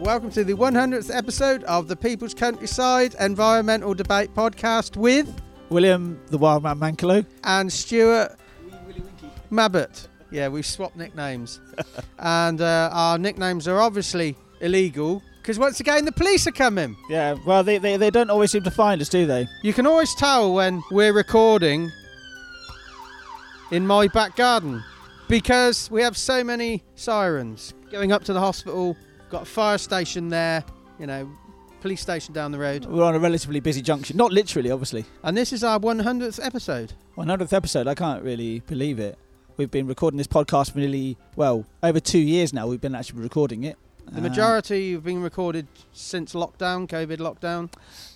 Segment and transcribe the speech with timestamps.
[0.00, 6.38] Welcome to the 100th episode of the People's Countryside Environmental Debate Podcast with William the
[6.38, 7.24] Wild Man Mankalo.
[7.44, 8.36] and Stuart
[9.50, 10.08] Mabbott.
[10.30, 11.60] Yeah, we've swapped nicknames.
[12.18, 16.96] and uh, our nicknames are obviously illegal because once again the police are coming.
[17.08, 19.46] Yeah, well, they, they, they don't always seem to find us, do they?
[19.62, 21.90] You can always tell when we're recording
[23.70, 24.82] in my back garden
[25.28, 28.96] because we have so many sirens going up to the hospital.
[29.30, 30.64] Got a fire station there,
[30.98, 31.30] you know,
[31.80, 32.84] police station down the road.
[32.86, 34.16] We're on a relatively busy junction.
[34.16, 35.04] Not literally, obviously.
[35.22, 36.94] And this is our 100th episode.
[37.16, 39.16] 100th episode, I can't really believe it.
[39.56, 42.66] We've been recording this podcast for nearly, well, over two years now.
[42.66, 43.76] We've been actually recording it.
[44.10, 47.70] The Uh, majority have been recorded since lockdown, COVID lockdown.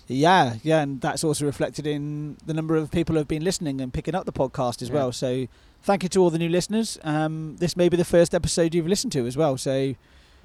[0.07, 3.79] yeah, yeah, and that's also reflected in the number of people who have been listening
[3.79, 4.95] and picking up the podcast as Yeah.
[4.95, 5.11] well.
[5.13, 5.47] So
[5.81, 6.97] thank you to all the new listeners.
[7.05, 9.55] Um, this may be the first episode you've listened to as well.
[9.57, 9.95] So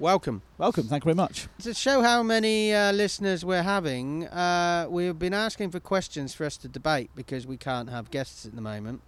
[0.01, 0.41] Welcome.
[0.57, 0.85] welcome.
[0.85, 1.47] Thank you very much.
[1.59, 6.43] To show how many uh, listeners we're having, uh, we've been asking for questions for
[6.43, 9.01] us to debate because we can't have guests at the moment.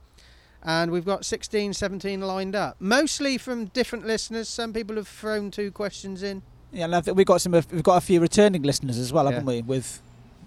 [0.62, 4.48] And we've got 16, 17 lined up, mostly from different listeners.
[4.48, 6.44] Some people have thrown two questions in.
[6.72, 7.54] Yeah, and I think we've got some.
[7.54, 9.32] We've got a few returning listeners as well, Yeah.
[9.32, 9.62] haven't we?
[9.64, 10.00] With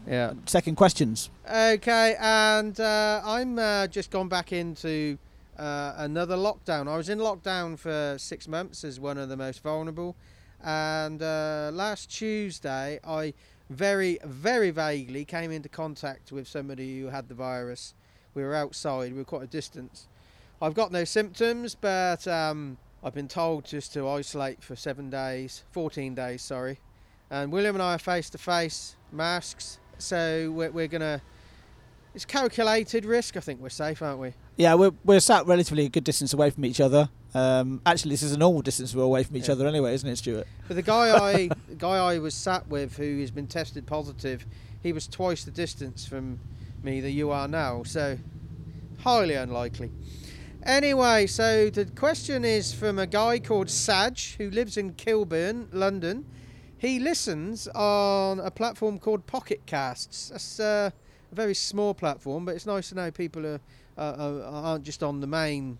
[0.06, 0.34] Yeah.
[0.46, 1.28] second questions.
[1.52, 5.18] Okay, and uh, I'm uh, just gone back into
[5.58, 6.88] uh, another lockdown.
[6.88, 10.16] I was in lockdown for six months as one of the most vulnerable,
[10.62, 13.34] and uh, last Tuesday I
[13.70, 17.94] very, very vaguely came into contact with somebody who had the virus.
[18.34, 20.08] We were outside, we were quite a distance.
[20.60, 25.64] I've got no symptoms, but um, I've been told just to isolate for seven days,
[25.72, 26.80] 14 days, sorry.
[27.30, 31.22] And William and I are face to face, masks, so we're, we're gonna.
[32.16, 33.36] It's calculated risk.
[33.36, 34.32] I think we're safe, aren't we?
[34.56, 37.10] Yeah, we're we're sat relatively a good distance away from each other.
[37.34, 39.52] Um, actually, this is a normal distance we're away from each Yeah.
[39.52, 40.46] other anyway, isn't it, Stuart?
[40.66, 44.46] But the guy I, the guy I was sat with, who has been tested positive,
[44.82, 46.40] he was twice the distance from
[46.82, 47.82] me that you are now.
[47.82, 48.16] So
[49.00, 49.90] highly unlikely.
[50.62, 56.24] Anyway, so the question is from a guy called Saj who lives in Kilburn, London.
[56.78, 60.30] He listens on a platform called Pocket Casts.
[60.30, 60.90] That's uh,
[61.30, 63.60] a very small platform, but it's nice to know people are,
[63.98, 65.78] uh, aren't just on the main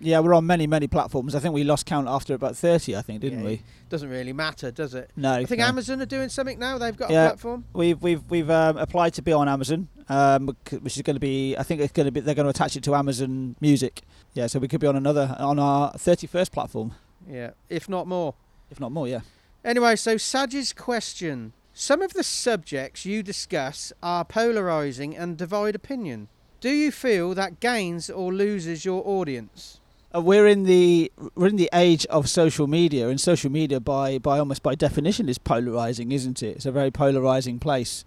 [0.00, 1.34] Yeah, we're on many many platforms.
[1.34, 2.94] I think we lost count after about thirty.
[2.96, 3.62] I think, didn't Yeah, we?
[3.88, 5.10] Doesn't really matter, does it?
[5.16, 5.66] No, I think no.
[5.66, 6.78] Amazon are doing something now.
[6.78, 7.28] They've got a Yeah.
[7.30, 7.64] platform.
[7.72, 11.56] We've we've we've um, applied to be on Amazon, um, which is going to be.
[11.56, 12.20] I think it's going to be.
[12.20, 14.02] They're going to attach it to Amazon Music.
[14.34, 16.92] Yeah, so we could be on another on our thirty-first platform,
[17.28, 18.34] Yeah, if not more.
[18.70, 19.08] if not more.
[19.08, 19.20] Yeah.
[19.64, 21.52] Anyway, so Saj's question.
[21.80, 26.28] Some of the subjects you discuss are polarizing and divide opinion.
[26.60, 29.80] Do you feel that gains or loses your audience?
[30.14, 34.18] Uh, we're in the we're in the age of social media, and social media by
[34.18, 36.56] by almost by definition is polarizing, isn't it?
[36.56, 38.04] It's a very polarizing place.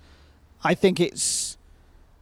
[0.63, 1.57] I think it's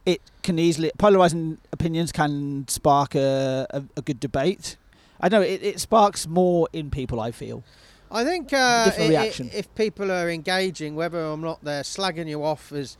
[0.06, 4.78] it can easily polarizing opinions can spark a, a, a good debate.
[5.20, 7.20] I know it, it sparks more in people.
[7.20, 7.62] I feel.
[8.12, 12.28] I think uh, Different i- i- if people are engaging, whether or not they're slagging
[12.28, 12.96] you off as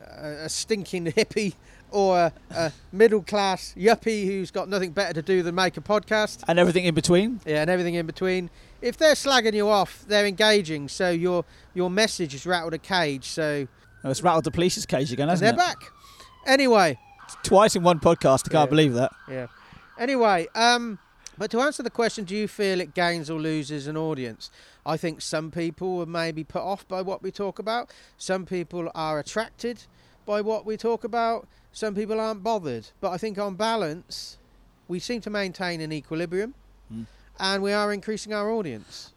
[0.00, 1.54] a, a stinking hippie
[1.90, 5.80] or a, a middle class yuppie who's got nothing better to do than make a
[5.80, 7.40] podcast, And everything in between.
[7.44, 8.48] yeah, and everything in between.
[8.80, 11.44] If they're slagging you off, they're engaging, so your
[11.74, 13.26] your message has rattled a cage.
[13.26, 13.66] So
[14.04, 15.68] Oh, it's rattled the police's cage again, hasn't they're it?
[15.68, 15.78] back.
[16.46, 16.98] Anyway,
[17.44, 18.44] Twice in one podcast.
[18.48, 18.66] I can't Yeah.
[18.66, 19.12] believe that.
[19.28, 19.46] yeah.
[19.98, 20.98] Anyway, um,
[21.38, 24.50] but to answer the question, do you feel it gains or loses an audience?
[24.84, 27.90] I think some people are maybe put off by what we talk about.
[28.18, 29.84] Some people are attracted
[30.26, 31.46] by what we talk about.
[31.72, 32.88] Some people aren't bothered.
[33.00, 34.38] But I think on balance,
[34.88, 36.54] we seem to maintain an equilibrium,
[36.92, 37.06] Mm.
[37.38, 39.12] and we are increasing our audience.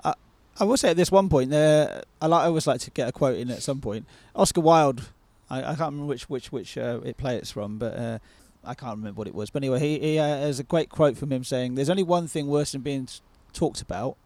[0.58, 3.10] I will say at this one point, there, I, like, I always like to get
[3.10, 4.06] a quote in at some point.
[4.34, 5.02] Oscar Wilde,
[5.50, 8.20] I, I can't remember which which which uh, it play it's from, but uh,
[8.66, 9.50] I can't remember what it was.
[9.50, 12.28] But anyway, he, he uh, has a great quote from him saying, "There's only one
[12.28, 13.08] thing worse than being
[13.54, 14.18] talked about,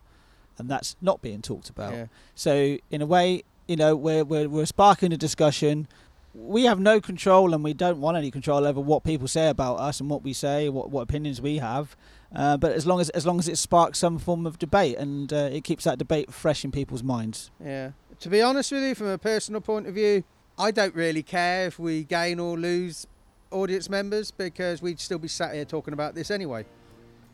[0.57, 2.06] and that's not being talked about." Yeah.
[2.36, 5.88] So in a way, you know, we're we're, we're sparking a discussion.
[6.33, 9.80] We have no control, and we don't want any control over what people say about
[9.80, 11.95] us and what we say, what what opinions we have.
[12.35, 15.33] Uh, but as long as as long as it sparks some form of debate and
[15.33, 17.50] uh, it keeps that debate fresh in people's minds.
[17.63, 17.92] Yeah.
[18.19, 20.24] To be honest with you, from a personal point of view,
[20.57, 23.07] I don't really care if we gain or lose
[23.51, 26.66] audience members because we'd still be sat here talking about this anyway.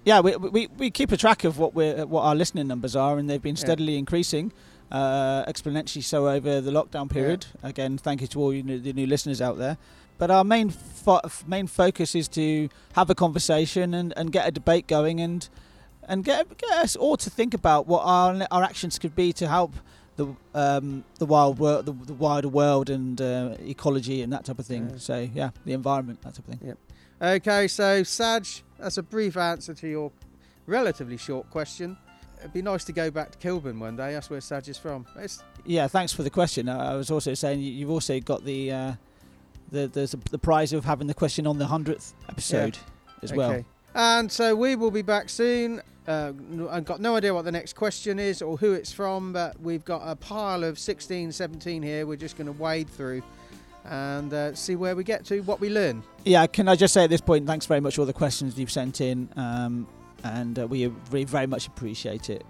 [0.03, 3.17] Yeah, we, we, we keep a track of what we what our listening numbers are,
[3.17, 3.61] and they've been Yeah.
[3.61, 4.53] steadily increasing,
[4.91, 7.47] uh, exponentially so over the lockdown period.
[7.63, 9.77] Again, thank you to all you new, the new listeners out there.
[10.17, 14.51] But our main fo- main focus is to have a conversation and, and get a
[14.51, 15.49] debate going and
[16.07, 19.47] and get, get us all to think about what our our actions could be to
[19.47, 19.73] help
[20.15, 24.59] the um, the wild world, the, the wider world, and uh, ecology and that type
[24.59, 24.89] of thing.
[24.91, 24.97] Yeah.
[24.97, 26.77] So yeah, the environment, that type of thing.
[27.21, 30.11] Okay, so Saj, that's a brief answer to your
[30.67, 31.97] relatively short question.
[32.39, 34.13] It'd be nice to go back to Kilburn one day.
[34.13, 35.05] That's where Saj is from.
[35.17, 36.67] It's, Yeah, thanks for the question.
[36.69, 38.93] I was also saying you- you've also got the uh,
[39.71, 42.77] the there's a, the prize of having the question on the hundredth episode
[43.23, 43.63] as well.
[43.95, 45.81] And so we will be back soon.
[46.07, 46.33] Uh,
[46.69, 49.83] I've got no idea what the next question is or who it's from, but we've
[49.83, 52.05] got a pile of 16, 17 here.
[52.05, 53.23] We're just going to wade through
[53.85, 56.03] and uh, see where we get to, what we learn.
[56.23, 58.57] Yeah, can I just say at this point, thanks very much for all the questions
[58.57, 59.87] you've sent in, um,
[60.23, 62.43] and uh, we really very much appreciate it.